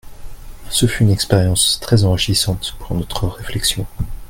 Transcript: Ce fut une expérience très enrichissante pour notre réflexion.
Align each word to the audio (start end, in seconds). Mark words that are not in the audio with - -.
Ce 0.71 0.87
fut 0.87 1.03
une 1.03 1.11
expérience 1.11 1.79
très 1.79 2.05
enrichissante 2.05 2.75
pour 2.79 2.95
notre 2.95 3.27
réflexion. 3.27 3.85